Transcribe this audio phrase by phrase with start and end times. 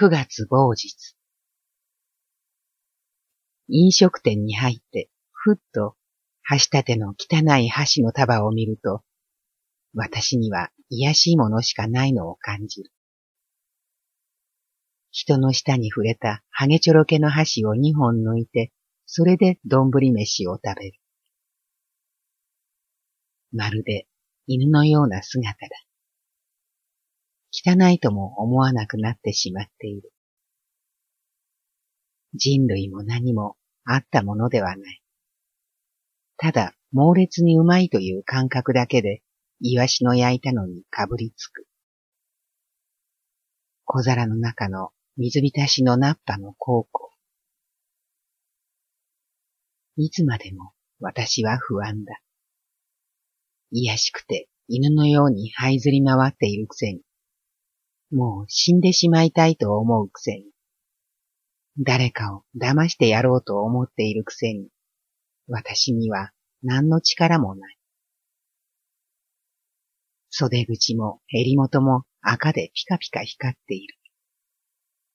[0.00, 1.14] 9月某日。
[3.68, 5.94] 飲食店に入って、ふっと
[6.42, 9.02] 箸立ての汚い箸の束を見ると、
[9.92, 12.90] 私には癒しいものしかないのを感じる。
[15.10, 18.72] 人の舌に触れたハゲチョロケの箸を二本抜いて、
[19.04, 20.98] それで丼飯を食べる。
[23.52, 24.06] まるで
[24.46, 25.89] 犬のような姿だ。
[27.52, 30.12] 汚いとも思わなくなってしまっている。
[32.34, 35.02] 人類も何もあったものではない。
[36.36, 39.22] ただ猛烈にうまいという感覚だけで、
[39.60, 41.66] イワシの焼いたのにかぶりつく。
[43.84, 47.10] 小皿の中の水浸しのナッパの高校。
[49.96, 52.20] いつまでも私は不安だ。
[53.72, 57.02] 癒しくて犬のように這いずり回っているくせに、
[58.10, 60.44] もう死んでしまいたいと思うくせに、
[61.78, 64.68] 誰かを騙してやろうと思っているくせに、
[65.48, 67.76] 私には何の力もない。
[70.30, 73.94] 袖口も襟元も赤でピカピカ光っている。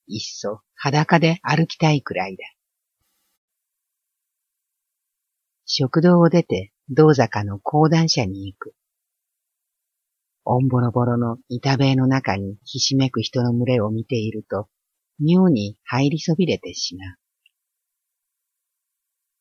[0.08, 2.44] いっそ裸で歩きたいくらいだ。
[5.64, 8.74] 食堂を出て銅坂の講談社に行く。
[10.48, 14.68] おんぼろぼろの板塀の中にひしめく人の群れを見ていると、
[15.18, 17.16] 妙に入りそびれてしまう。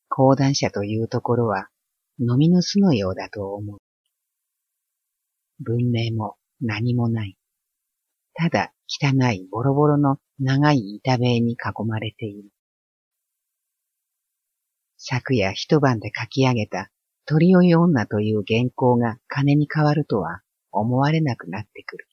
[0.10, 1.68] 講談社というところは、
[2.18, 3.78] 飲みの巣のようだと思う。
[5.60, 7.38] 文明も何もない。
[8.34, 12.50] ただ汚いボロボロの長い板塀に囲まれている。
[14.98, 16.90] 昨夜一晩で書き上げた
[17.26, 20.42] 鳥追い女という原稿が金に変わるとは
[20.80, 22.08] 思われなくなってくる。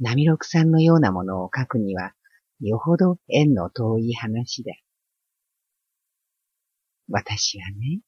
[0.00, 2.12] 波六さんのようなものを書くには、
[2.60, 4.72] よほど縁の遠い話だ。
[7.08, 8.00] 私はね、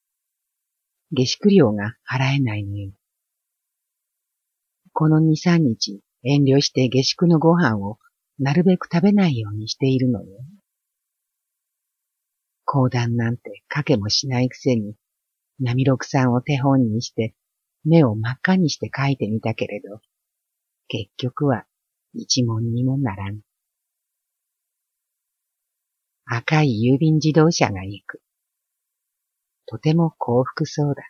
[1.12, 2.92] 下宿料が払えないのよ。
[4.92, 7.98] この二三日遠慮して下宿のご飯を
[8.38, 10.38] なるべく食べないようにしているのよ。
[12.64, 14.94] 講談なんて書けもしないくせに、
[15.58, 17.34] 波六さんを手本にして
[17.84, 20.00] 目を真っ赤にして書いてみたけれど、
[20.88, 21.64] 結局は
[22.14, 23.40] 一文にもならん。
[26.24, 28.22] 赤い郵便自動車が行く。
[29.66, 31.02] とても幸福そうだ。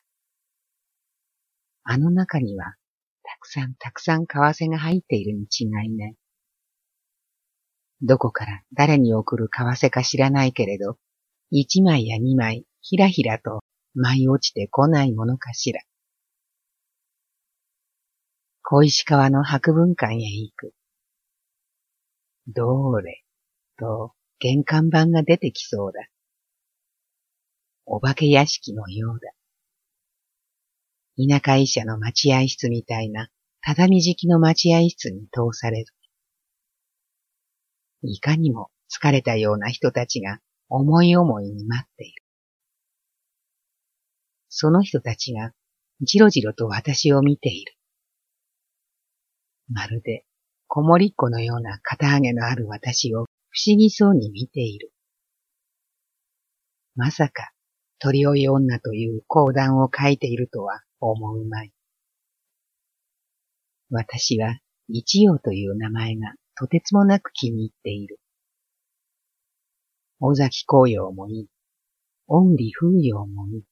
[1.83, 2.75] あの中には、
[3.23, 6.17] たくさんたくさん為替が入っているに違いない。
[8.03, 10.97] どこから誰に送る為替か知らないけれど、
[11.51, 13.61] 一枚や二枚、ひらひらと
[13.95, 15.81] 舞い落ちてこないものかしら。
[18.73, 20.75] 小石川の博文館へ行く。
[22.47, 23.25] どーれ、
[23.77, 26.07] と玄関板が出てきそうだ。
[27.85, 29.33] お化け屋敷のようだ。
[31.41, 33.29] 田舎医者の待合室みたいな
[33.61, 35.87] 畳敷きの待合室に通される。
[38.03, 40.39] いかにも疲れたような人たちが
[40.69, 42.23] 思い思いに待っている。
[44.49, 45.55] その人たちが
[46.03, 47.75] じろじろと私を見ている。
[49.73, 50.25] まるで
[50.67, 54.93] 子守っ子のような肩上げのある私を不思議そうに見ている。
[56.95, 57.51] まさか
[57.99, 61.73] 鳥追い女という講談を書いているとは思うまい。
[63.91, 64.59] 私は
[64.89, 68.21] 一葉という名前がとてつもなく気に入っている。
[70.21, 71.49] 尾崎紅葉もいい。
[72.29, 73.65] 恩利風葉もいい。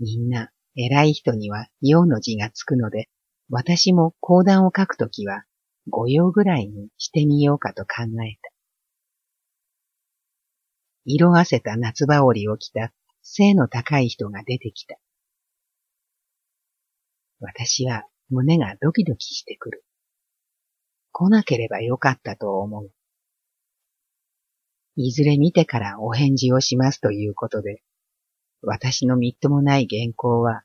[0.00, 3.08] みんな偉い人には葉の字がつくので
[3.50, 5.44] 私も講談を書くときは、
[5.88, 8.50] 五葉ぐらいにしてみようかと考えた。
[11.04, 14.96] 色あせた夏羽織を着た背の高い人が出てきた。
[17.40, 19.84] 私は胸がドキドキしてくる。
[21.10, 22.92] 来なければよかったと思う。
[24.94, 27.82] いずれ見てからお返事をしますということで、
[28.62, 30.62] 私のみっともない原稿は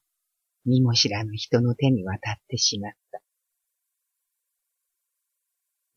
[0.66, 3.22] 見も知らぬ人の手に渡ってしまった。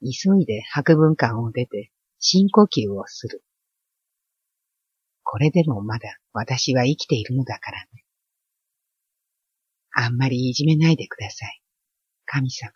[0.01, 3.43] 急いで博文館を出て深呼吸をする。
[5.25, 8.05] これでもまだ私は生きているのだからね。
[9.93, 11.61] あんまりいじめないでください。
[12.25, 12.71] 神様。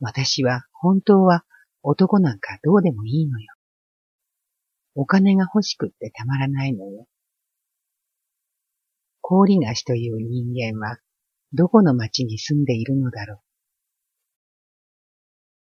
[0.00, 1.44] 私は本当は
[1.82, 3.52] 男なんかどうでもいいのよ。
[4.94, 7.06] お金が欲しくってたまらないのよ。
[9.30, 10.98] 氷なしという人間は
[11.52, 13.38] どこの町に住んでいるのだろう。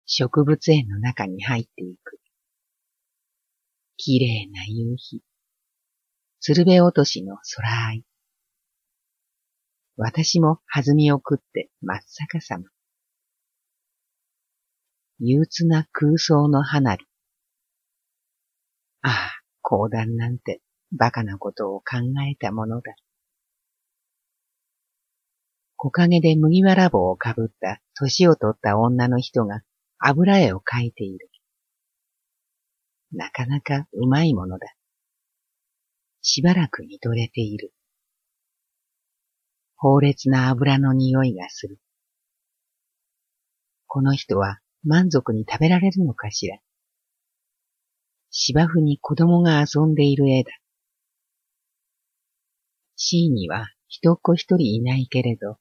[0.05, 2.17] 植物園の中に入っていく。
[3.97, 5.21] 綺麗な夕日。
[6.39, 8.05] 鶴瓶落としの空合い。
[9.97, 12.63] 私も弾みを食って真っ逆さま。
[15.19, 17.03] 憂鬱な空想の花火。
[19.01, 19.31] ああ、
[19.61, 20.61] 講談なんて
[20.93, 21.97] 馬鹿なことを考
[22.31, 22.95] えたものだ。
[25.79, 29.61] 木陰で麦わら帽をかぶった年を取った女の人が
[29.99, 31.29] 油絵を描いている。
[33.11, 34.67] なかなかうまいものだ。
[36.21, 37.73] しばらく見とれている。
[39.79, 41.79] 猛烈な油の匂いがする。
[43.85, 46.57] この人は満足に食べられるのかしら。
[48.31, 50.51] 芝生に子供が遊んでいる絵だ。
[52.95, 55.59] C には人っ子一人いないけれど、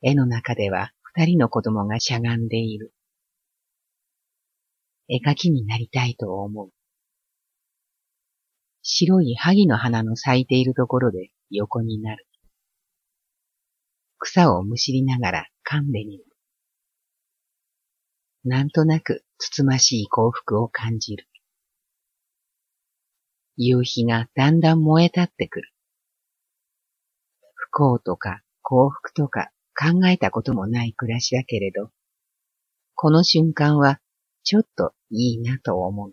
[0.00, 2.92] 絵の中では二人の子供がしゃがんでいる。
[5.08, 6.70] 絵描きになりたいと思う。
[8.82, 12.26] 白い萩の花の咲いているところで横になる。
[14.18, 16.24] 草をむしりながら噛んでみる。
[18.44, 21.26] なんとなくつつましい幸福を感じる。
[23.56, 25.72] 夕日がだんだん燃え立ってくる。
[27.54, 31.90] 不幸とか幸福とか考えたこともない暮らしだけれど、
[32.96, 34.00] この瞬間は
[34.42, 36.12] ちょっといいなと思う。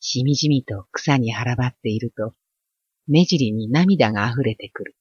[0.00, 2.34] しみじみと草に腹ばっていると、
[3.08, 4.96] 目尻に涙が溢れてくる。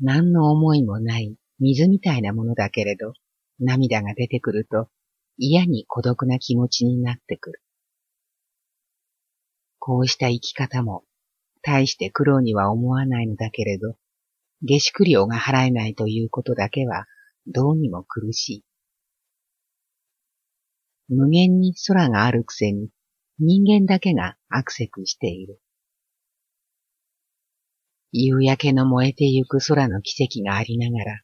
[0.00, 3.12] 何の思いもない水みたいなものだけれど、
[3.58, 4.88] 涙が出てくると
[5.36, 7.62] 嫌に孤独な気持ちになってくる。
[9.80, 11.02] こうした生き方も
[11.66, 13.96] 大して苦労には思わないのだけれど、
[14.62, 17.06] 下宿料が払えないということだけは
[17.48, 18.64] どうにも苦しい。
[21.08, 22.90] 無限に空があるくせに
[23.40, 25.60] 人間だけがアクセクしている。
[28.12, 31.20] 夕焼けの燃えてゆく空の奇跡がありながら、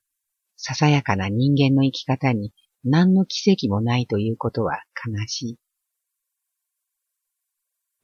[0.56, 2.52] ささやかな人間の生き方に
[2.84, 5.58] 何の奇跡もないということは悲しい。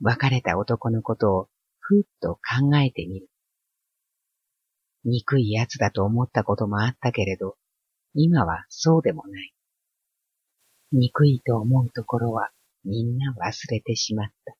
[0.00, 1.49] 別れた男のことを
[1.88, 3.29] ふっと考えてみる。
[5.05, 7.56] 憎い奴だと思ったこともあったけれど、
[8.12, 9.55] 今はそうでもない。
[10.93, 12.50] 憎いと思うところは
[12.85, 14.55] みんな忘れてしまった。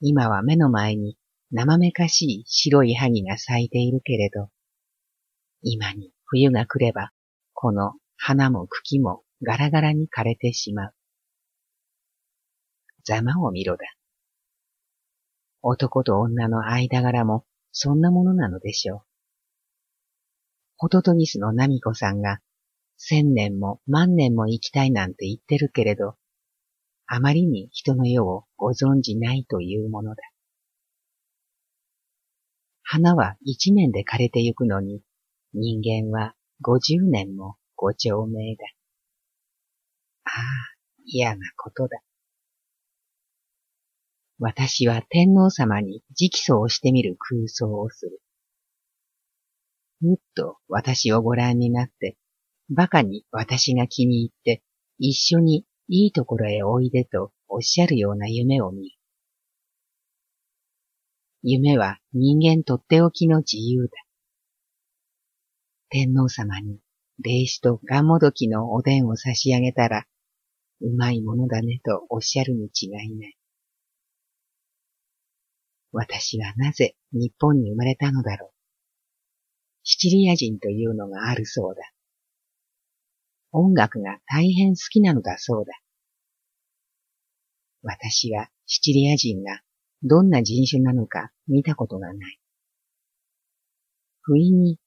[0.00, 1.16] 今は目の前に
[1.52, 4.48] 生めかしい白い萩が咲いているけれど、
[5.62, 7.12] 今に冬が来れば、
[7.54, 10.94] この花も茎もガラガラに枯れてしまう。
[13.04, 13.84] ざまを見ろだ。
[15.62, 19.00] 男と女の間柄もそんなものなのでしょう。
[20.76, 22.40] ホトトギスのナミコさんが
[22.96, 26.16] 千年も万年も生きたいなんて言ってるけれど、
[27.06, 30.22] あまりに人の世をご存じないというものだ。
[32.82, 35.02] 花は一年で枯れてゆくのに、
[35.54, 38.64] 人間は五十年もご長命だ。
[40.24, 40.32] ああ、
[41.04, 42.00] 嫌なことだ。
[44.38, 48.20] 私は天皇様に直訴をしてみる空想をする。
[50.00, 52.16] ふっと私をご覧になって、
[52.68, 54.62] 馬鹿に私が気に入って、
[54.98, 58.96] 一緒にいいところへおいでとおっしゃるような夢を見る。
[61.42, 63.92] 夢は人間とっておきの自由だ。
[65.88, 66.78] 天皇様に
[67.18, 70.06] 霊子とガンモドキのおでんを差し上げたら、
[70.80, 73.36] うまいものだねとおっしゃるに違いない。
[75.92, 78.50] 私はなぜ日本に生まれたのだろう。
[79.84, 81.82] シチリア人というのがあるそうだ。
[83.52, 85.72] 音楽が大変好きなのだそうだ。
[87.82, 89.60] 私はシチリア人が
[90.02, 92.38] どんな人種なのか見たことがない。
[94.22, 94.78] 不意に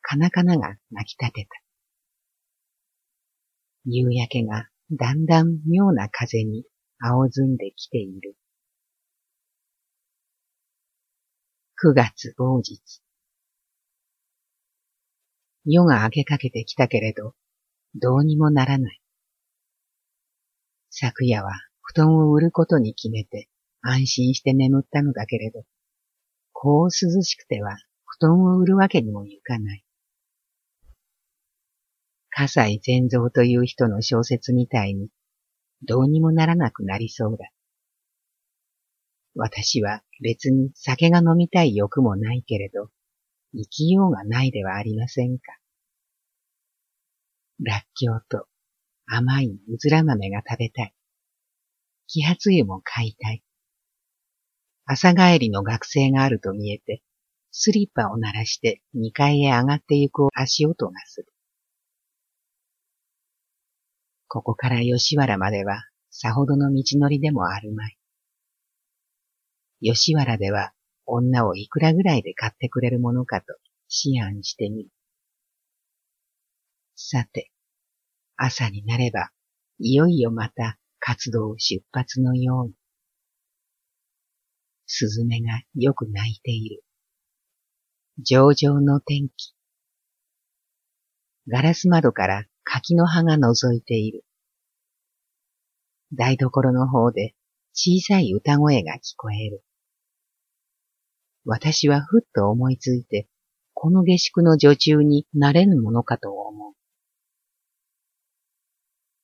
[0.00, 1.48] カナカナが泣き立てた。
[3.84, 6.64] 夕焼けがだんだん妙な風に
[7.00, 8.36] 青ずんできている。
[11.76, 12.80] 九月某日。
[15.64, 17.34] 夜が明けかけてきたけれど、
[17.96, 19.00] どうにもならない。
[20.90, 21.50] 昨夜は
[21.82, 23.48] 布団を売ることに決めて、
[23.80, 25.64] 安心して眠ったのだけれど、
[26.52, 29.84] こう涼しくては布団を売るわけにもいかない。
[32.30, 35.08] 葛西善蔵という人の小説みたいに、
[35.82, 37.50] どうにもならなくなりそうだ。
[39.34, 42.90] 私は別に酒が飲みたい欲もないけれど、
[43.52, 45.44] 生きようがないではありませんか。
[47.60, 48.46] らっきょうと
[49.06, 50.94] 甘いうずら豆が食べたい。
[52.06, 53.42] 気発湯も買いたい。
[54.86, 57.02] 朝帰りの学生があると見えて、
[57.50, 61.32] スリッパを鳴らして二階へ上がってゆく足音がする。
[64.28, 67.96] ここから吉原まではさほどの道のりでもあるまい。
[69.86, 70.72] 吉原では
[71.04, 73.46] 女をいくらぐらいで買ってくれるものかと
[74.06, 74.88] 思案してみる。
[76.96, 77.50] さて、
[78.36, 79.30] 朝になれば、
[79.78, 82.74] いよいよまた活動出発のように。
[84.86, 86.82] スズメがよく鳴いている。
[88.18, 89.54] 上々の天気。
[91.46, 94.24] ガラス窓から柿の葉が覗いている。
[96.14, 97.34] 台所の方で
[97.74, 99.62] 小さい歌声が聞こえる。
[101.44, 103.28] 私はふっと思いついて、
[103.74, 106.74] この下宿の女中になれぬものかと思う。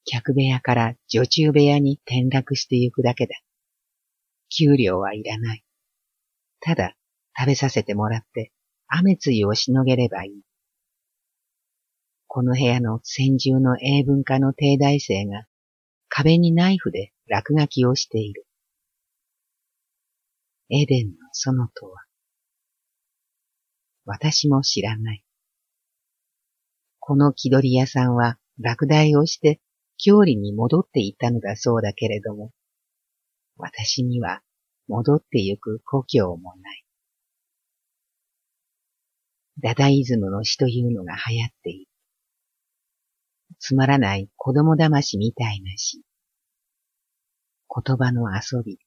[0.04, 3.34] 客部屋から女中部屋に転落してゆくだけだ。
[4.48, 5.64] 給料はいらない。
[6.60, 6.96] ただ
[7.38, 8.52] 食べさせてもらって
[8.88, 10.42] 雨露をしのげればいい。
[12.26, 15.46] この部屋の先住の英文化の帝大生が
[16.08, 18.46] 壁にナイフで落書きをしている。
[20.70, 22.02] エデンの園とは、
[24.04, 25.24] 私も知らない。
[26.98, 29.60] この気取り屋さんは落第をして
[29.98, 32.52] 郷里に戻っていったのだそうだけれども、
[33.56, 34.42] 私には
[34.88, 36.84] 戻ってゆく故郷もない。
[39.62, 41.86] ダダイズムの詩というのが流行っている。
[43.58, 46.00] つまらない子供騙しみたいな詩。
[47.68, 48.78] 言葉の遊び。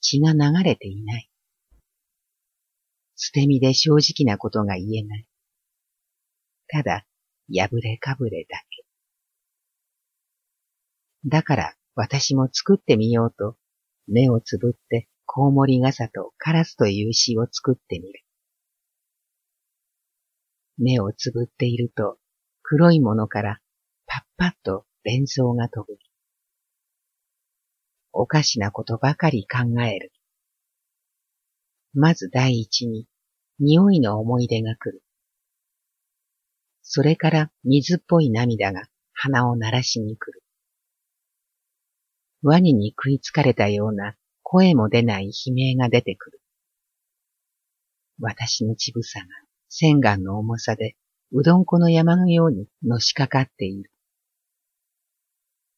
[0.00, 1.30] 血が流れていない。
[3.16, 5.26] 捨て身で正直なことが言えない。
[6.68, 7.06] ただ、
[7.48, 8.84] 破れかぶれだけ。
[11.26, 13.56] だから私も作ってみようと、
[14.06, 18.24] 目をつぶってコウモリ傘とカラスという詩を作ってみる。
[20.76, 22.18] 目をつぶっていると、
[22.62, 23.60] 黒いものから
[24.06, 25.98] パッパッと連想が飛ぶ。
[28.12, 30.12] おかしなことばかり考える。
[31.94, 33.06] まず第一に、
[33.60, 35.02] 匂いの思い出が来る。
[36.82, 38.82] それから水っぽい涙が
[39.12, 40.42] 鼻を鳴らしに来る。
[42.42, 46.40] ワニに食いつかれたような声も出ない悲鳴が出てくる。
[48.20, 49.26] 私の乳房が
[49.68, 50.96] 千眼の重さで
[51.32, 53.90] うどん粉の山のようにのしかかっている。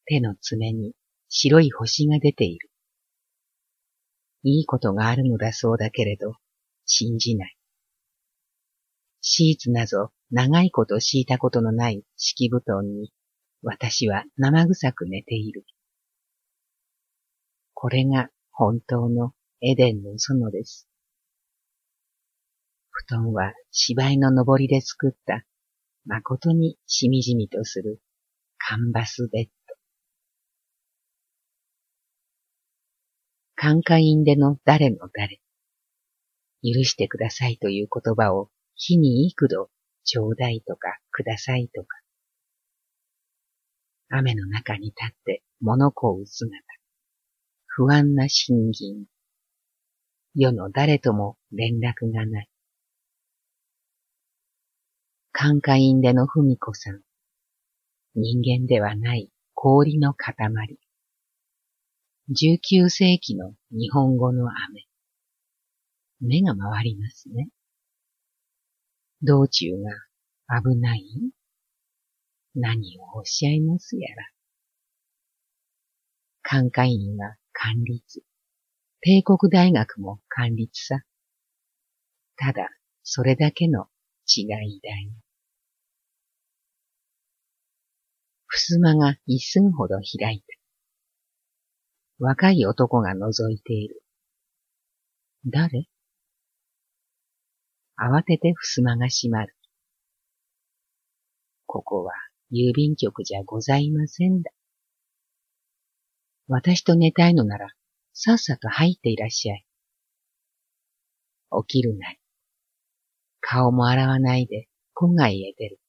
[0.05, 0.93] 手の爪に
[1.29, 2.69] 白い星が出ている。
[4.49, 6.35] いいことがあるのだそうだけれど、
[6.85, 7.57] 信じない。
[9.19, 13.11] シーツなど長いこと敷いたことのない敷布団に、
[13.61, 15.65] 私は生臭く寝ている。
[17.73, 20.87] これが本当のエデンの園です。
[22.89, 25.43] 布団は芝居の登りで作った
[26.05, 27.99] 誠にしみじみとする
[28.57, 29.56] カンバスベッド。
[33.59, 35.41] 感化院での誰の誰。
[36.61, 39.71] 許してくださいという言葉を日に幾度
[40.03, 41.87] ちょうだいとかくださいとか。
[44.09, 46.55] 雨の中に立って物子う姿。
[47.65, 49.05] 不安な心銀。
[50.35, 52.49] 世の誰とも連絡がない。
[55.31, 57.01] 感化院での文子さん。
[58.13, 60.37] 人間ではない氷の塊。
[62.29, 64.85] 19世紀の日本語の雨。
[66.19, 67.47] 目が回りますね。
[69.21, 69.67] 道中
[70.49, 71.05] が危ない？
[72.53, 74.29] 何をおっしゃいますやら。
[76.41, 78.21] 感化院は管立。
[78.99, 80.99] 帝国大学も管立さ。
[82.35, 82.67] ただ、
[83.03, 83.87] それだけの
[84.27, 85.11] 違いだよ。
[88.49, 90.56] 襖が一寸ほど開いた。
[92.19, 94.01] 若い男が覗いている。
[95.45, 95.87] 誰？
[97.95, 99.55] 慌てて襖が閉まる。
[101.67, 102.13] ここは
[102.51, 104.51] 郵便局じゃございませんだ。
[106.47, 107.67] 私と寝たいのなら、
[108.13, 109.65] さっさと入っていらっしゃい。
[111.67, 112.17] 起きるなり。
[113.41, 114.67] 顔も洗わないで、
[114.99, 115.79] 戸外へ出る。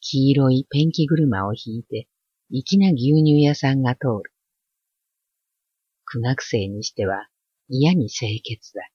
[0.00, 2.08] 黄色いペンキ車を引いて、
[2.50, 4.32] 粋な牛乳屋さんが通る。
[6.06, 7.28] 苦学生にしては
[7.68, 8.88] 嫌に清潔だ。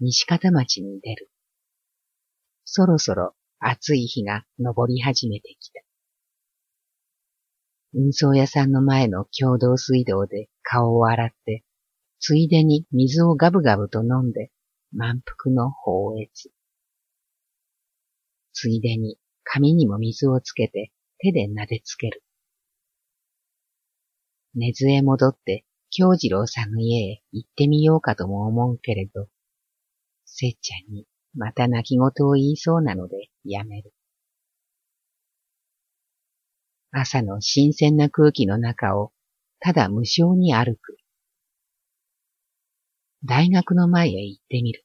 [0.00, 1.30] 西方町に出る。
[2.64, 5.82] そろそろ暑い日が昇り始めてきた。
[7.92, 11.64] 運送屋さんの前の共同水道で顔を洗って、
[12.18, 14.50] ついでに水をガブガブと飲んで
[14.92, 16.50] 満腹の放越。
[18.54, 22.22] ついでに髪にも水をつけて手で撫でつける。
[24.54, 29.28] 根津へ戻って京次郎さんの家へ行ってみようかとも思うけれど、
[30.24, 33.92] せっちゃんにまた泣き言を言いそうなのでやめる。
[36.92, 39.12] 朝の新鮮な空気の中を
[39.60, 40.96] ただ無性に歩く。
[43.24, 44.84] 大学の前へ行ってみる。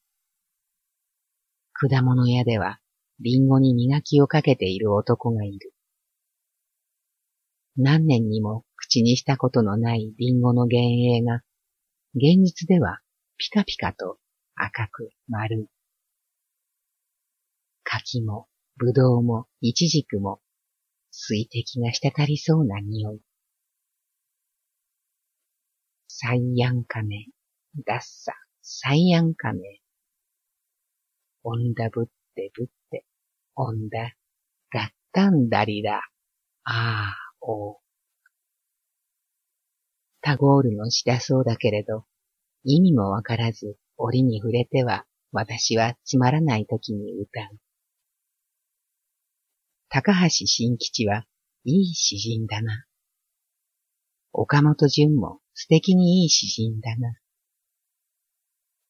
[1.74, 2.80] 果物屋では
[3.20, 5.74] リンゴに磨きをかけている男がいる。
[7.78, 8.64] 何年にも
[8.96, 11.42] 口にしたことのないリンゴの幻影が、
[12.14, 13.00] 現実では
[13.38, 14.20] ピカピカと
[14.56, 15.68] 赤く丸い。
[17.84, 18.48] 柿も、
[18.78, 20.40] ぶどうも、イチジクも、
[21.12, 23.20] 水滴が滴りそうな匂い。
[26.08, 27.28] サイヤンカメ、
[27.86, 29.60] ダッサ、サイヤンカメ。
[31.44, 33.06] オンダぶってぶって、
[33.56, 34.14] オンダ、
[34.72, 35.98] ガッタンダリラ、
[36.64, 37.85] ああ、おう。
[40.26, 42.04] タゴールのしだそうだけれど、
[42.64, 47.60] 意味もわからず折に触れては私はつまらない時に歌う。
[49.88, 51.28] 高橋新吉は
[51.64, 52.88] いい詩人だな。
[54.34, 57.20] 岡本淳も素敵にいい詩人だな。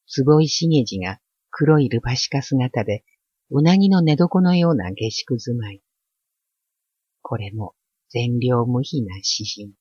[0.06, 3.04] 坪井茂次が黒いルパシカ姿で、
[3.50, 5.82] うなぎの寝床のような下宿住まい。
[7.20, 7.74] これも
[8.08, 9.74] 善良無比な詩人。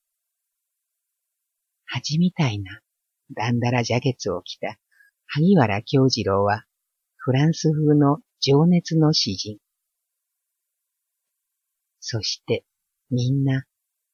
[1.85, 2.81] 蜂みたいな
[3.35, 4.77] だんだらジャケツを着た
[5.27, 6.65] 萩原京次郎は
[7.17, 9.57] フランス風の情熱の詩人。
[11.99, 12.63] そして
[13.09, 13.65] みんな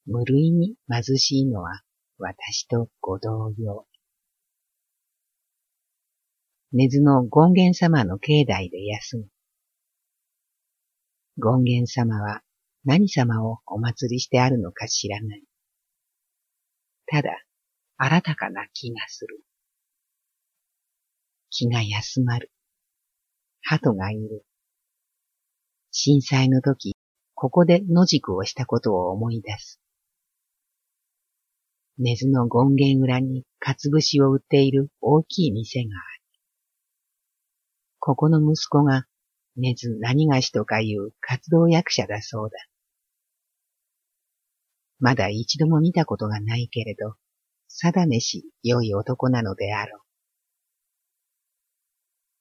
[0.06, 1.82] 無類に貧しいのは
[2.18, 3.86] 私とご同様。
[6.72, 9.28] 根津の権現様の境内で休む。
[11.36, 12.40] 権現様は
[12.84, 15.42] 何様をお祭りしてあるのか知らない。
[17.06, 17.30] ただ、
[18.04, 19.44] 新たかな気がする。
[21.50, 22.50] 気が休まる。
[23.60, 24.44] 鳩がいる。
[25.92, 26.96] 震災の時、
[27.36, 29.80] ここで野宿をしたことを思い出す。
[31.96, 36.22] 根津の権現裏にかつ節を売っている大きい店がある。
[38.00, 39.06] ここの息子が
[39.54, 42.56] 根津何がしとかいう活動役者だそうだ。
[44.98, 47.14] まだ一度も見たことがないけれど、
[47.74, 50.00] 定めし良い男なのであろう。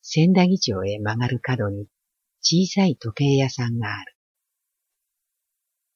[0.02, 1.88] 千駄木町へ曲がる角に
[2.42, 4.16] 小さい時計屋さんがある。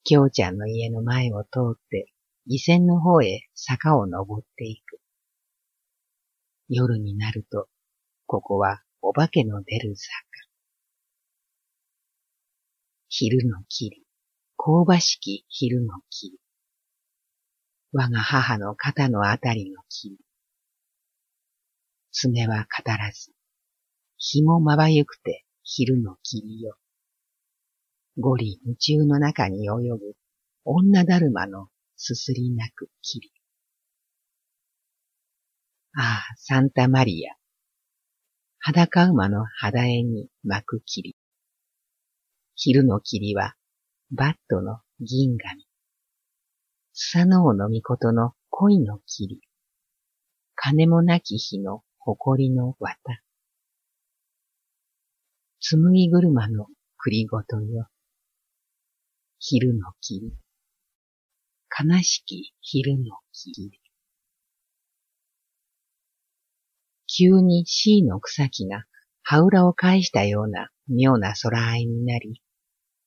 [0.04, 2.14] 京ちゃんの家の前を通って
[2.46, 5.00] 伊線の方へ坂を登っていく。
[6.70, 7.68] 夜になると、
[8.28, 10.12] ここはお化けの出る坂。
[13.10, 14.04] 昼の霧、
[14.58, 16.38] 香ばしき昼の霧。
[17.98, 20.18] 我が母の肩のあたりの霧。
[22.12, 23.32] 爪は語らず、
[24.18, 26.76] 日もまばゆくて昼の霧よ。
[28.18, 30.14] 五里夢中の中に泳ぐ
[30.66, 33.32] 女だるまのすすり泣く霧。
[35.98, 37.36] ああ、サンタマリア。
[38.60, 41.16] 裸馬の肌絵に巻く霧。
[42.56, 43.56] 昼の霧は、
[44.12, 45.65] バットの銀紙。
[46.98, 49.42] スサノオノミコトの恋の霧。
[50.56, 52.98] 金もなき日の誇りの綿。
[55.60, 57.90] 紡ぎ車の栗ごとよ。
[59.40, 60.38] 昼の霧。
[61.70, 63.04] 悲しき昼の
[63.34, 63.78] 霧。
[67.14, 68.86] 急に C の草木が
[69.22, 72.42] 羽裏を返したような妙な空合いになり、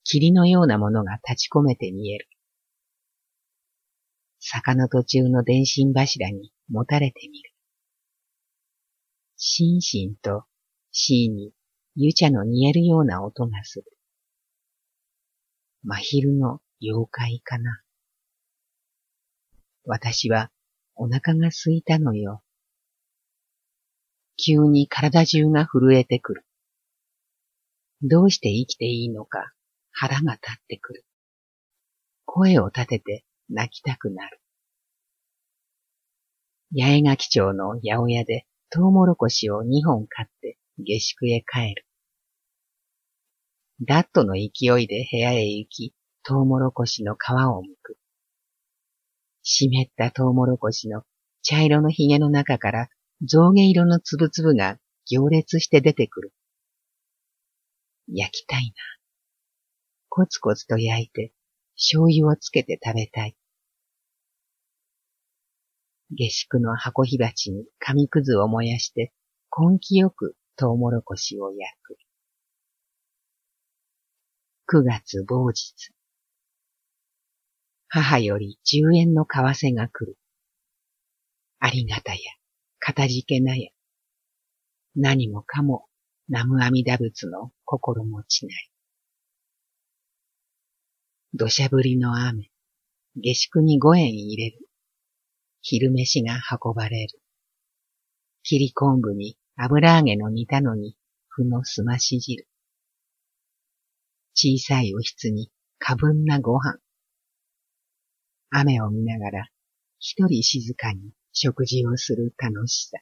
[0.05, 2.29] 霧のようなものが立ち込めて見える。
[4.41, 7.53] 坂の途中の電信柱にもたれてみる。
[9.37, 10.45] しんしんと
[10.93, 11.53] C に
[11.95, 13.85] 湯茶の煮えるような音がする。
[15.83, 17.83] 真昼の妖怪かな。
[19.85, 20.51] 私は
[20.95, 22.43] お腹が空いたのよ。
[24.37, 26.45] 急に体中が震えてくる。
[28.03, 29.53] どうして生きていいのか
[29.91, 31.05] 腹が立ってくる。
[32.25, 34.41] 声を立てて泣きたくなる。
[36.77, 41.87] 八重垣町の八百屋でトウモロコシを二本買って下宿へ帰る。
[43.87, 47.97] ダットの勢いで部屋へ行き、トウモロコシの皮を剥く。
[49.43, 51.05] 湿ったトウモロコシの
[51.43, 52.89] 茶色のひげの中から
[53.23, 56.33] 象牙色のつぶつぶが行列して出てくる。
[58.09, 58.73] 焼きたいな。
[60.09, 61.33] コツコツと焼いて、
[61.79, 63.37] 醤油をつけて食べたい。
[66.11, 69.13] 下宿の箱火鉢に紙くずを燃やして、
[69.57, 71.97] 根気よくトウモロコシを焼く。
[74.67, 75.93] 九月某日。
[77.89, 80.19] 母より十円の為替が来る。
[81.61, 82.19] ありがたや、
[82.81, 83.71] かたじけなや。
[84.97, 85.87] 何もかも、
[86.29, 88.71] 南無阿弥陀仏の心持ちない。
[91.35, 92.51] 土砂降りの雨、
[93.15, 94.67] 下宿に五円入れる。
[95.61, 97.21] 昼飯が運ばれる。
[98.45, 100.97] 切り昆布に油揚げの煮たのに、
[101.29, 102.49] ふのすまし汁。
[104.33, 106.79] 小さいおひつに過分なご飯。
[108.49, 109.49] 雨を見ながら、
[109.99, 112.97] 一人静かに食事をする楽しさ。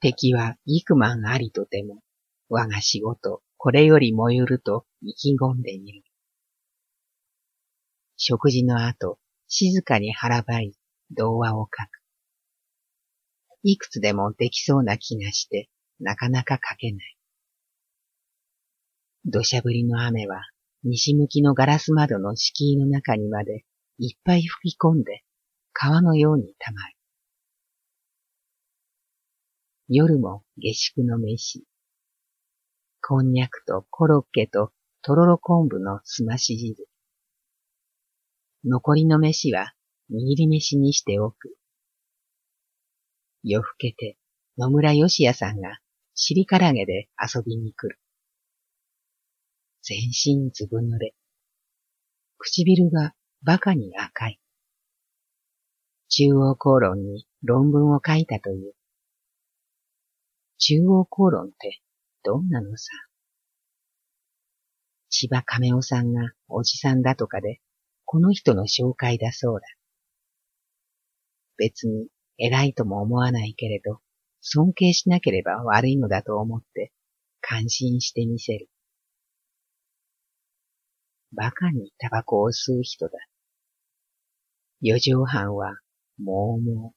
[0.00, 2.00] 敵は幾万ありとても、
[2.48, 6.02] 我が仕事、これより燃ゆると意気込んでみる。
[8.22, 10.74] 食事の後、静かに腹ばい、
[11.10, 12.02] 童話を書く。
[13.62, 17.16] いくつでもできそうな気がして、なかなか書けない。
[19.24, 20.42] 土砂降りの雨は、
[20.84, 23.64] 西向きのガラス窓の敷居の中にまで
[23.96, 25.22] いっぱい吹き込んで、
[25.72, 26.94] 川のようにたまる。
[29.88, 31.64] 夜も下宿の飯。
[33.00, 36.89] こんにゃくとコロッケととろろ昆布のすまし汁。
[38.64, 39.72] 残りの飯は
[40.10, 41.56] 握り飯にしておく。
[43.42, 44.18] 夜更けて
[44.58, 45.78] 野村義也さんが
[46.14, 47.98] 尻からげで遊びに来る。
[49.82, 51.14] 全身ずぶ濡れ。
[52.36, 54.38] 唇が馬鹿に赤い。
[56.08, 58.74] 中央公論に論文を書いたという。
[60.58, 61.80] 中央公論って
[62.22, 62.90] どんなのさ。
[65.08, 67.60] 千葉亀尾さんがおじさんだとかで、
[68.12, 69.66] この人の紹介だそうだ。
[71.58, 74.00] 別に偉いとも思わないけれど、
[74.40, 76.90] 尊敬しなければ悪いのだと思って
[77.40, 78.68] 感心してみせる。
[81.36, 83.12] 馬鹿にタバコを吸う人だ。
[84.80, 85.78] 四畳半は、
[86.18, 86.94] もうも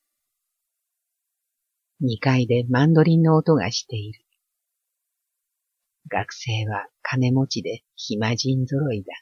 [2.02, 2.04] う。
[2.04, 4.20] 二階でマンドリンの音がしている。
[6.10, 9.14] 学生は金持ちで暇人揃いだ。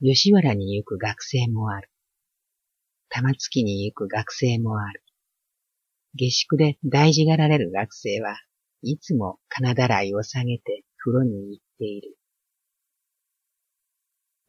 [0.00, 1.88] 吉原に行く学生もある。
[3.08, 5.02] 玉月に行く学生もある。
[6.14, 8.36] 下宿で大事がられる学生は
[8.82, 12.16] いつも金だらいを下げて風呂に行っている。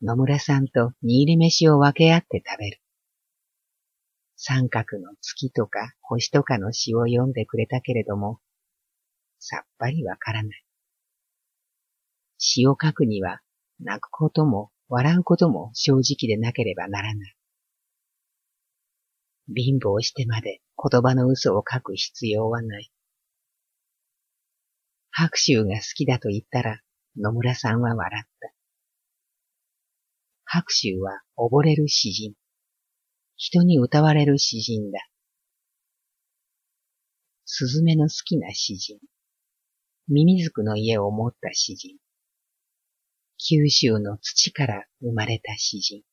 [0.02, 2.82] 野村さんと煮入り飯を分け合って食べる。
[4.36, 8.40] 三角の月とか星とかの詩を読んでくれたけれども、
[9.40, 10.66] さっぱりわからない。
[12.38, 13.42] 詩を書くには、
[13.80, 17.36] 泣くことも笑うことも正直でなければならない。
[19.56, 22.92] 貧乏してまで言葉の嘘を書く必要はない。
[25.12, 26.82] 白秋が好きだと言ったら
[27.18, 28.54] 野村さんは笑った。
[30.46, 32.34] 白秋は溺れる詩人。
[33.38, 35.00] 人に歌われる詩人だ。
[37.46, 39.00] スズメの好きな詩人。
[40.08, 41.98] ミミズクの家を持った詩人。
[43.38, 46.04] 九州の土から生まれた詩人。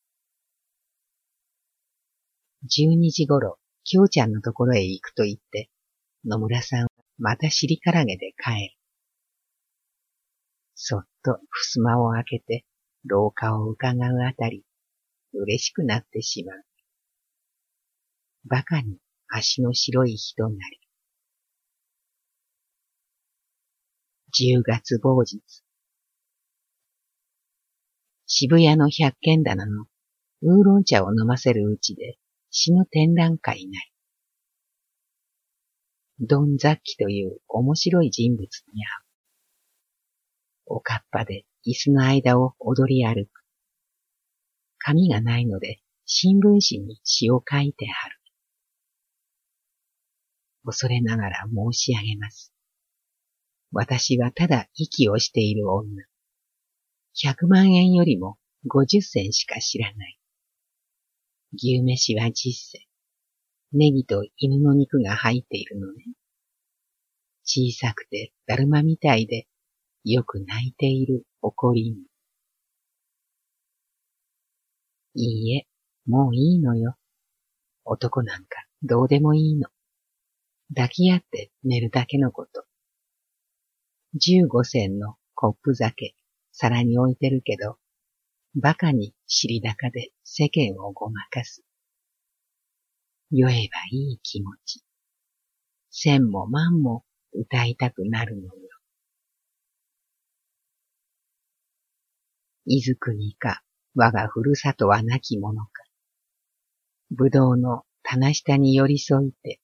[2.65, 5.71] 十二時頃、京ちゃんのところへ行くと言って、
[6.25, 8.77] 野村さんはまた尻からげで帰る。
[10.75, 12.65] そっと襖を開けて、
[13.05, 14.65] 廊下を伺うあたり、
[15.33, 16.65] 嬉しくなってしまう。
[18.45, 20.81] 馬鹿に足の白い人なり。
[24.33, 25.41] 十月某日。
[28.35, 29.85] 渋谷の百軒棚の
[30.41, 32.17] ウーロン茶を飲ませるうちで
[32.51, 33.79] 死ぬ展覧会な
[36.19, 36.27] り。
[36.27, 39.05] ドンザッキという面白い人物に会う。
[40.65, 43.45] おかっぱで椅子の間を踊り歩く。
[44.79, 48.17] 紙がないので新聞紙に詩を書いて貼る。
[50.65, 52.51] 恐れながら申し上げます。
[53.73, 56.07] 私はただ息をしている女。
[57.15, 60.19] 百万円よりも五十銭しか知らない。
[61.55, 62.81] 牛飯は十銭。
[63.73, 66.05] ネギと犬の肉が入っているのね。
[67.45, 69.47] 小さくてだるまみたいで
[70.05, 71.97] よく泣いている怒りに。
[75.15, 75.67] いいえ、
[76.07, 76.97] もういいのよ。
[77.85, 79.69] 男なんかどうでもいいの。
[80.75, 82.65] 抱き合って寝るだけのこと。
[84.15, 86.15] 十五銭のコップ酒、
[86.53, 87.79] 皿に置いてるけど、
[88.55, 91.65] 馬鹿に尻高で世間をごまかす。
[93.31, 93.57] 酔えば
[93.91, 94.85] いい気持ち。
[95.91, 98.53] 千も万も歌いたくなるのよ。
[102.67, 103.63] 伊豆国か、
[103.95, 105.71] 我がふるさとはなきものか。
[107.11, 109.61] ぶどうの棚下に寄り添いて、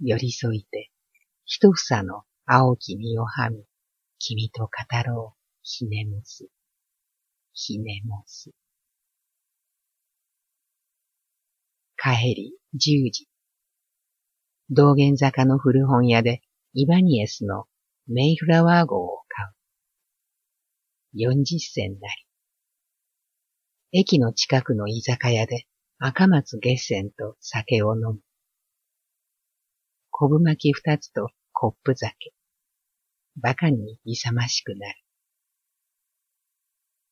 [0.00, 0.90] 寄り添いて、
[1.44, 3.64] 一房の青き実をはみ、
[4.18, 4.70] 君と語
[5.04, 6.46] ろう、ひねもす。
[7.52, 8.52] ひねもす。
[11.96, 13.26] 帰り、十時。
[14.70, 16.40] 道玄坂の古本屋で、
[16.72, 17.64] イバニエスの
[18.06, 19.48] メイフラワー号を買う。
[21.14, 22.14] 四十銭なり。
[23.90, 25.66] 駅の近くの居酒屋で
[25.98, 28.20] 赤松月銭と酒を飲む。
[30.12, 32.32] 昆布巻き二つとコップ酒。
[33.42, 35.05] 馬鹿に勇ましくなる。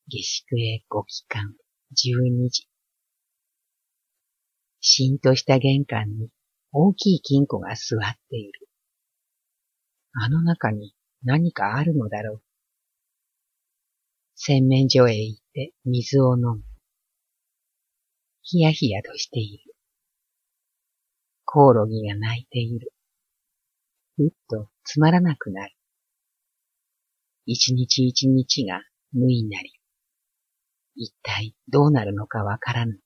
[0.07, 1.55] 下宿へご帰還、
[1.91, 2.67] 十二時。
[4.79, 6.29] しんとした玄関に
[6.71, 8.67] 大きい金庫が座っている。
[10.13, 12.41] あの中に何かあるのだろう。
[14.35, 16.63] 洗面所へ行って水を飲む。
[18.43, 19.73] ヒヤヒヤとしている。
[21.45, 22.93] コオロギが鳴いている。
[24.17, 25.73] ふっとつまらなくなる。
[27.47, 29.73] 一日一日が無になり、
[30.95, 32.99] 一体どうなるのかわからぬ。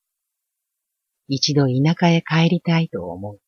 [1.27, 3.39] 一度田舎へ帰りたいと思う。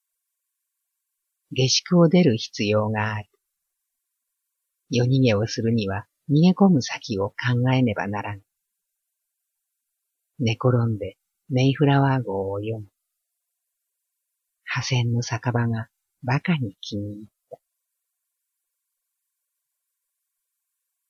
[1.51, 3.29] 下宿を出る必要がある。
[4.89, 7.35] 夜逃げをするには逃げ込む先を考
[7.73, 8.41] えねばならん。
[10.39, 11.17] 寝転んで
[11.49, 12.87] メイフラワー号を読む。
[14.63, 15.89] 破線の酒場が
[16.23, 17.59] 馬鹿に気に入った。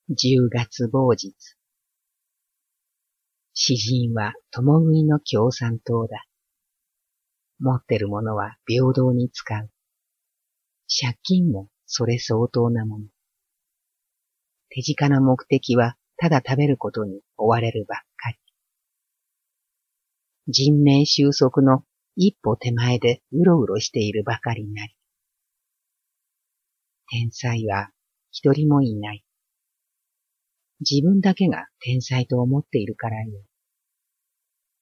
[0.10, 1.34] 十月某日。
[3.64, 6.26] 詩人は共食いの共産党だ。
[7.60, 9.70] 持ってるものは平等に使う。
[10.90, 13.06] 借金もそれ相当なもの。
[14.70, 18.38] 手近な目的はただ食べることに追われるばっかり。
[20.48, 21.84] 人命収束の
[22.16, 24.96] 一歩手前でうろうろしているばかりなり。
[27.12, 27.92] 天才は
[28.32, 29.24] 一人もいない。
[30.80, 33.44] 自分だけが天才と思っているからよ。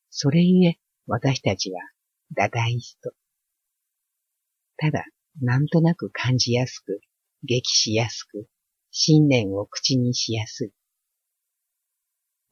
[0.10, 1.80] それゆえ私たちは
[2.36, 3.12] ダダイスト。
[4.78, 5.06] ただ、
[5.42, 7.02] なんとなく感じやすく、
[7.44, 8.48] 激しやすく、
[8.92, 10.72] 信念を口にしやすい。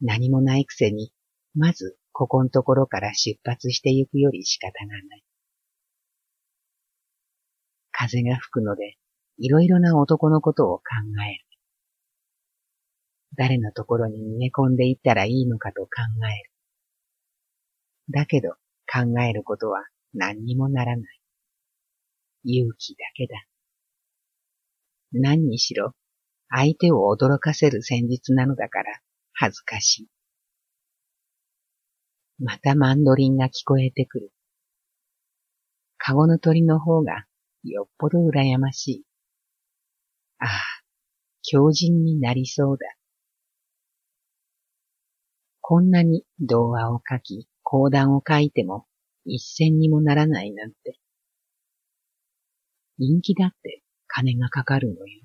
[0.02, 1.12] 何もないくせに、
[1.56, 5.24] まずここんところから出発してゆくより仕方がない。
[7.92, 8.98] 風が吹くので、
[9.40, 10.84] いろいろな男のことを考
[11.28, 11.46] える。
[13.36, 15.90] 誰のところに逃げ込んでいったらいいのかと考
[16.28, 16.57] える。
[18.10, 18.52] だけど、
[18.92, 21.20] 考えることは何にもならない。
[22.44, 23.46] 勇気だけだ。
[25.12, 25.94] 何にしろ、
[26.50, 29.02] 相手を驚かせる戦術なのだから
[29.34, 30.08] 恥ずかしい。
[32.40, 34.32] またマンドリンが聞こえてくる。
[35.98, 37.26] カゴの鳥の方が
[37.64, 39.04] よっぽど羨ましい。
[40.40, 40.50] ああ、
[41.42, 42.86] 強靭になりそうだ。
[45.62, 48.86] こんなに童話を書き、講談を書いても
[49.26, 50.98] 一銭にもならないなんて。
[52.98, 55.22] 人気だって金がかかるのよ。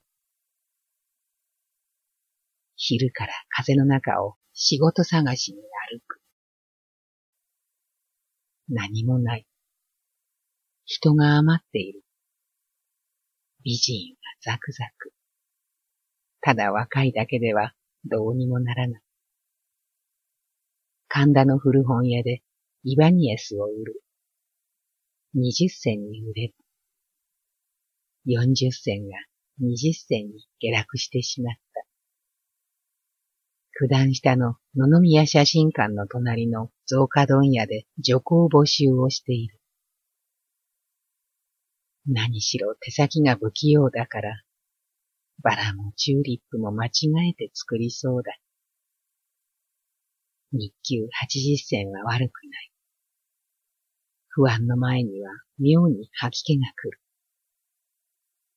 [2.75, 5.59] 昼から風の中を仕事探しに
[5.93, 6.21] 歩く。
[8.69, 9.47] 何もない。
[10.85, 12.03] 人が余っている。
[13.63, 15.13] 美人はザクザク。
[16.41, 17.73] ただ若いだけでは
[18.05, 19.03] どうにもならない。
[21.15, 22.41] 神田の古本屋で
[22.85, 24.03] イバニエスを売る。
[25.35, 26.55] 二十銭に売れる。
[28.25, 29.17] 四十銭が
[29.59, 31.85] 二十銭に下落してしまった。
[33.75, 39.61] 九段下の野々宮写真館の隣の増加問屋で女工募集をしている。
[42.07, 44.43] 何しろ手先が不器用だから、
[45.43, 46.91] バラもチューリップも間違
[47.29, 48.33] えて作りそうだ。
[50.53, 52.73] 日給八十銭は悪くない。
[54.29, 57.01] 不安の前には妙に吐き気が来る。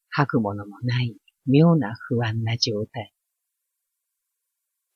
[0.09, 3.13] 吐くものもない妙な不安な状態。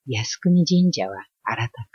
[0.07, 1.87] 靖国神社は新たく。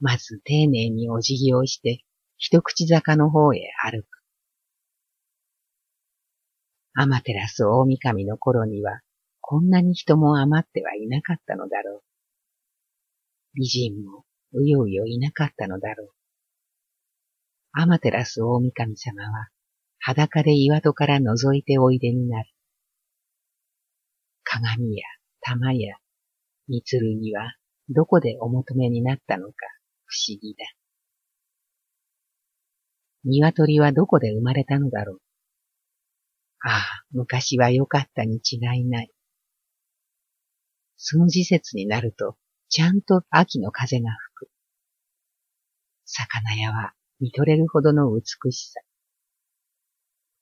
[0.00, 2.04] まず丁寧にお辞儀をして、
[2.36, 4.06] 一口坂の方へ歩く。
[6.94, 9.00] アマテラス大神の頃には、
[9.40, 12.11] こんなに人も余ってはいなかったのだろう。
[13.54, 16.10] 美人もうようよいなかったのだろう。
[17.72, 19.48] アマテラス大神様は、
[19.98, 22.50] 裸で岩戸から覗いておいでになる。
[24.44, 25.04] 鏡や
[25.40, 25.96] 玉や
[26.68, 27.54] 三つには
[27.88, 29.54] どこでお求めになったのか
[30.04, 30.64] 不思議だ。
[33.24, 35.20] 鶏はどこで生まれたのだろう。
[36.64, 39.10] ああ、昔は良かったに違いない。
[40.96, 42.36] その時節になると、
[42.74, 44.50] ちゃんと秋の風が吹く。
[46.06, 48.80] 魚屋は見とれるほどの美しさ。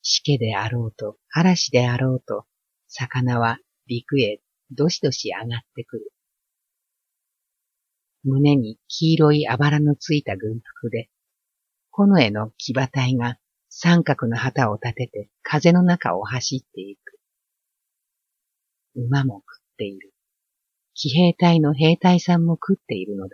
[0.03, 2.45] しけであろうと、嵐であろうと、
[2.87, 4.41] 魚は陸へ
[4.71, 6.13] どしどし上がってくる。
[8.23, 11.11] 胸に黄色いあばらのついた軍服で、
[11.91, 13.39] この絵の騎馬隊が
[13.71, 17.19] 三角の旗を立てて風の中を走っていく。
[18.95, 20.13] 馬も食っている。
[21.03, 23.31] 騎兵隊の兵隊さんも食っているのだ。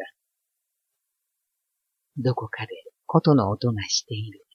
[2.16, 2.68] どこかで
[3.06, 4.46] 琴の音がしている。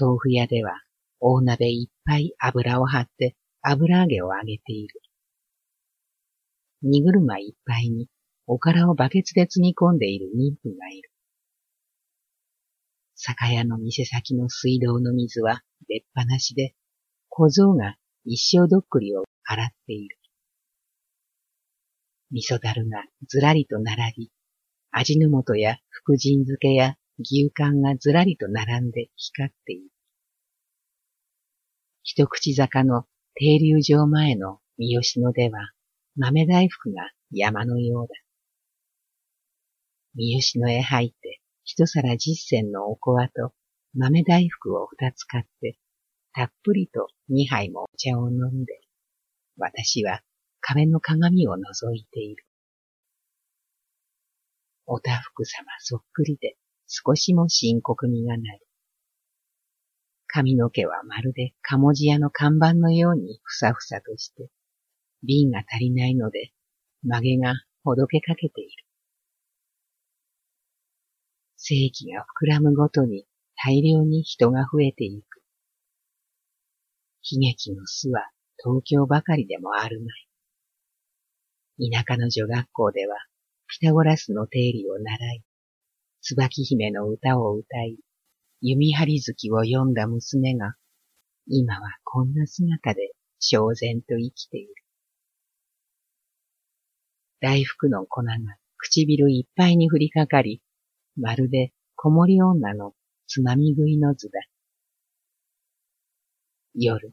[0.00, 0.80] 豆腐屋では
[1.18, 5.00] 大鍋いっぱい油を張って油揚げを揚げている。
[6.82, 8.06] 荷車いっぱいに
[8.46, 11.10] おからをバケツで積み込んでいる妊婦がいる。
[13.16, 16.76] 酒屋の店先の水道の水は出っ放しで、
[17.28, 20.17] 小僧が一生どっくりを洗っている。
[22.30, 24.30] 味噌だるがずらりと並び、
[24.90, 29.90] 味の素や福神漬けや牛缶がずらりと並んで光っている。
[32.02, 35.72] 一口坂の停留場前の三好野では
[36.16, 38.14] 豆大福が山のようだ。
[40.14, 43.52] 三好野へ入って一皿十銭のおこわと
[43.94, 45.78] 豆大福を二つ買って、
[46.32, 48.80] たっぷりと二杯もお茶を飲んで、
[49.56, 50.22] 私は
[50.60, 52.44] 壁の鏡を覗いている。
[54.86, 58.60] おたふく様そっくりで少しも深刻味がない。
[60.26, 64.48] 髪の毛はまるで鴨地屋の看板のようにふさふさとして、
[65.22, 66.52] 瓶が足りないので
[67.02, 68.70] 曲げがほどけかけている。
[71.56, 73.26] 世紀が膨らむごとに
[73.62, 75.42] 大量に人が増えていく。
[77.30, 78.30] 悲劇の巣は
[78.62, 80.27] 東京ばかりでもあるまい。
[81.80, 83.16] 田舎の女学校では
[83.68, 85.42] ピタゴラスの定理を習い、
[86.22, 87.96] 椿姫の歌を歌い、
[88.60, 90.74] 弓張月を読んだ娘が、
[91.46, 94.74] 今はこんな姿で焦然と生きている。
[97.40, 98.32] 大福の粉が
[98.78, 100.60] 唇いっぱいに降りかかり、
[101.16, 102.94] まるで子守女の
[103.28, 104.40] つまみ食いの図だ。
[106.74, 107.12] 夜、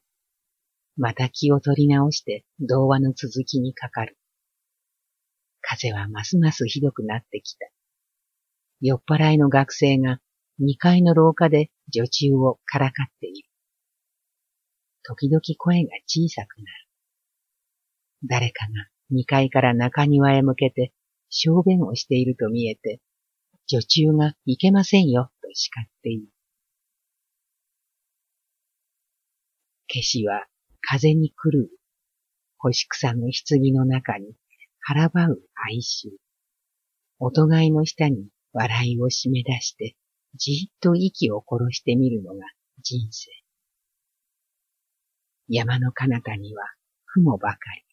[0.98, 4.18] また気を取り直して童話の続きにかかる。
[5.68, 7.68] 風はますますひどくなってきた。
[8.82, 10.20] 酔っ払いの学生が
[10.60, 13.50] 二階の廊下で女中をからかっている。
[15.04, 16.88] 時々声が小さくなる。
[18.28, 20.94] 誰かが二階から中庭へ向けて
[21.30, 23.02] 小便をしていると見えて
[23.68, 26.28] 女中がいけませんよ、と叱っている。
[29.88, 30.46] 消しは
[30.82, 31.70] 風に狂う。
[32.58, 34.36] 星草の棺の中に
[34.88, 36.12] 腹ばう哀愁。
[37.18, 39.96] お互いの下に笑いを締め出して、
[40.36, 42.46] じっと息を殺してみるのが
[42.84, 43.32] 人生。
[45.48, 46.62] 山の彼方には
[47.08, 47.84] 雲ばかり。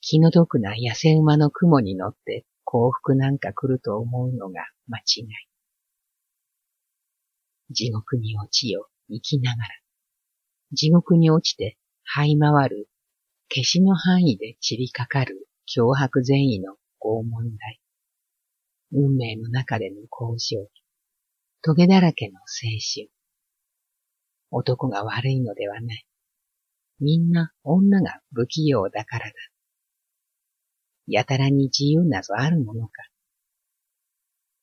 [0.00, 5.26] 気の毒な野生馬の雲に乗って幸福なんか来ると思うのが間違い。
[7.68, 9.68] 地獄に落ちよ、生きながら。
[10.72, 11.76] 地獄に落ちて
[12.16, 12.88] 這い回る、
[13.54, 17.80] 消しの範囲で散りかかる脅迫善意の拷問題。
[18.90, 20.68] 運命の中での交渉。
[21.62, 22.46] トゲだらけの青
[22.94, 23.08] 春。
[24.50, 26.04] 男が悪いのではない。
[26.98, 29.32] みんな女が不器用だからだ。
[31.06, 32.92] やたらに自由なぞあるものか。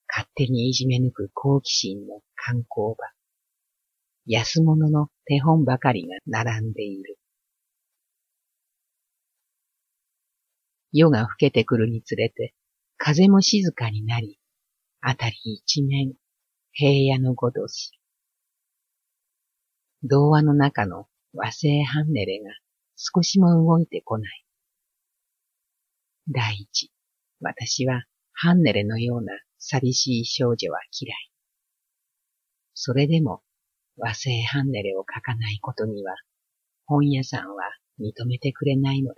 [0.09, 3.07] 勝手にいじめ抜く好奇心の観光場。
[4.25, 7.20] 安物の手本ばかりが並んでいる。
[10.91, 12.53] 夜が更けてくるにつれて、
[12.97, 14.39] 風も静かになり、
[14.99, 16.13] あたり一面、
[16.73, 17.91] 平野のごとし。
[20.03, 22.51] 童話の中の和製ハンネレが
[22.95, 24.45] 少しも動いてこない。
[26.29, 26.91] 第一、
[27.39, 31.31] 私はハンネレのような寂しい少女は嫌い。
[32.73, 33.41] それでも
[33.97, 36.15] 和製ハンネレを書かないことには
[36.85, 37.63] 本屋さんは
[37.99, 39.15] 認めてくれないのだ。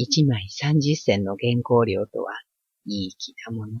[0.00, 2.32] 一枚三十銭の原稿料とは
[2.86, 3.72] いい気なもの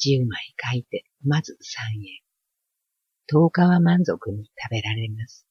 [0.00, 2.02] 十枚書いてまず三円。
[3.28, 5.46] 十日は満足に食べられます。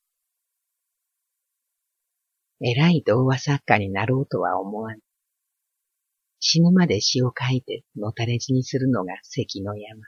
[2.59, 4.99] 偉い童話作家になろうとは思わぬ。
[6.41, 10.01] 死ぬまで詩を書いてのたれ死にするのが関の山。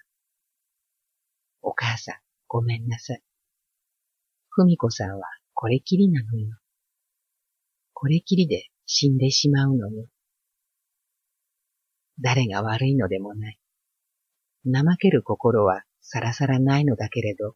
[1.61, 2.15] お母さん、
[2.49, 3.21] ごめんなさい。
[4.49, 6.57] ふみこさんはこれきりなのよ。
[7.99, 10.05] これきりで死んでしまうのよ。
[12.21, 13.57] 誰が悪いのでもない。
[14.71, 17.55] 怠ける心はさらさらないのだけれど、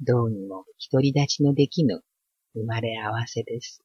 [0.00, 2.02] どうにも独り立ちのできぬ
[2.54, 3.84] 生まれ合わせです。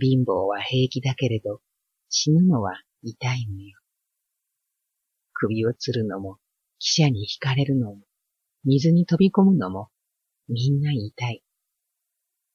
[0.00, 1.60] 貧乏は平気だけれど、
[2.08, 3.78] 死ぬのは痛いのよ。
[5.34, 6.38] 首を吊るのも、
[6.80, 7.98] 汽車に引かれるのも、
[8.64, 9.90] 水に飛び込むのも、
[10.48, 11.42] みんな痛い。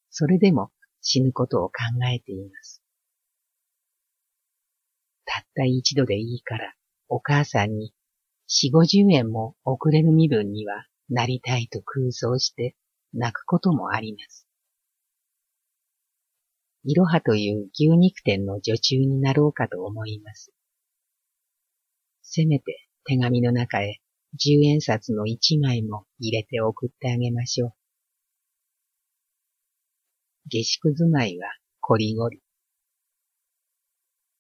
[0.09, 0.71] それでも
[1.02, 1.74] 死ぬことを考
[2.14, 2.82] えています。
[5.26, 6.74] たった一度でいいから、
[7.08, 7.93] お母さんに
[8.47, 12.76] 四五十円も遅れる身分にはなりたいと空想して
[13.14, 14.47] 泣くこともあります。
[16.84, 20.52] いろはという牛肉店の女中になろうかと思います。
[22.22, 24.00] せめて手紙の中へ
[24.34, 27.78] 十円札の一枚も入れて送ってあげましょう。
[30.47, 31.47] 下宿住まいは
[31.81, 32.41] こりごり。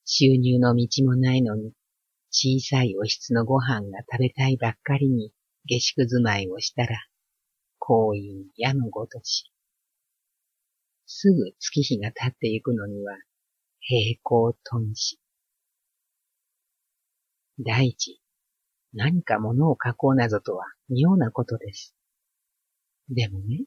[0.05, 1.73] 収入の道もないのに、
[2.31, 5.31] 小さいお室のご飯が食べたいばっかりに
[5.65, 6.97] 下宿住まいをしたら、
[7.77, 8.19] 行為
[8.55, 9.51] 矢のごとし。
[11.05, 13.17] すぐ月日が経っていくのには、
[13.81, 15.19] 平行頓死。
[17.59, 18.21] 第一、
[18.93, 21.95] 何か物を書こうなどとは妙なことです。
[23.09, 23.65] でもね、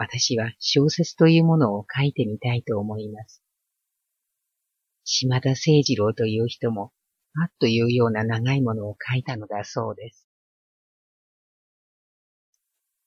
[0.00, 3.42] 私は小説というものを書いてみたいと思います。
[5.02, 6.92] 島田誠二郎という人も、
[7.34, 10.28] あっというような長いものを書いたのだそうです。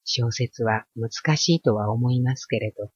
[0.03, 2.91] 小説は難しいとは思いますけれど、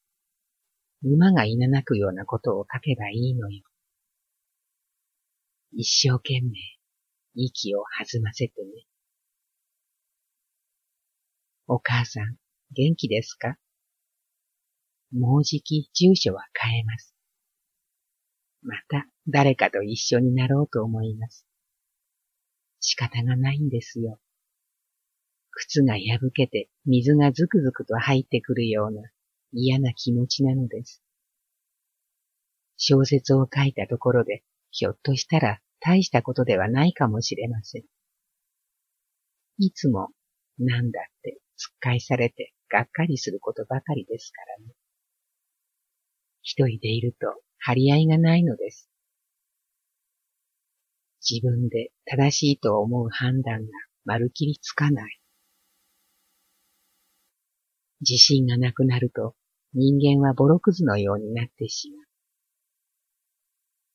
[1.01, 3.63] 馬がいななくようなことを書けばいいのよ。
[5.71, 6.49] 一生懸命、
[7.33, 8.85] 息を弾ませてね。
[11.67, 12.35] お母さん、
[12.73, 13.55] 元気ですか？
[15.17, 17.15] もうじき住所は変えます。
[18.61, 21.45] また誰かと一緒になろうと思います。
[22.79, 24.19] 仕方がないんですよ。
[25.51, 29.01] 靴が破けて水がずくずくと入ってくるような
[29.53, 31.01] 嫌な気持ちなのです。
[32.77, 37.83] 小説を書いたところで、ひょっとしたら大したことではないかもしれません。
[39.59, 40.09] いつも、
[40.59, 44.73] なんだって突っ返されてがっかりすることばかりですからね。
[46.45, 47.25] 一人でいると
[47.57, 48.87] 張り合いがないのです。
[51.27, 53.71] 自分で正しいと思う判断が
[54.05, 55.19] まるきりつかない。
[58.01, 59.33] 自信がなくなると
[59.73, 62.05] 人間はボロクズのようになってしまう。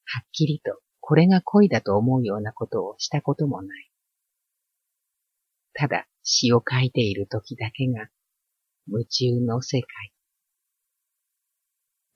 [0.06, 3.90] はっきりとこれが恋だと思うようなことをしたこともない。
[5.74, 8.08] ただ詩を書いている時だけが
[8.88, 10.12] 夢中の世界。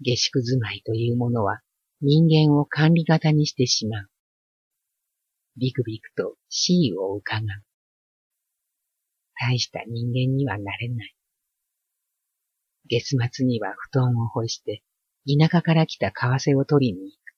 [0.04, 1.60] 下宿住まいというものは
[2.02, 4.10] 人間を管理型にしてしまう。
[5.56, 7.46] ビクビクと死意を伺う。
[9.40, 11.14] 大した人間にはなれない。
[12.90, 14.82] 月末には布団を干して、
[15.26, 17.34] 田舎から来た為替を取りに行く。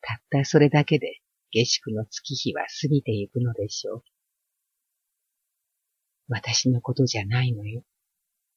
[0.00, 1.20] たったそれだけで
[1.52, 4.02] 下宿の月日は過ぎてゆくのでしょう。
[6.28, 7.84] 私のことじゃないのよ。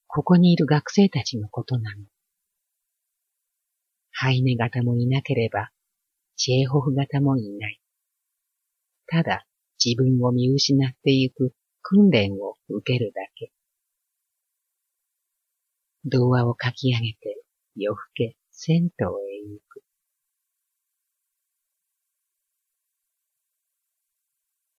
[0.08, 2.06] ここにいる学生たちのことなの。
[4.24, 5.70] ハイネ型もいなければ、
[6.38, 7.82] チェーホフ型もいない。
[9.06, 9.46] ただ
[9.84, 13.52] 自分を見失っていく訓練を受けるだけ。
[16.06, 17.44] 童話を書き上げて
[17.76, 19.33] 夜更け銭湯へ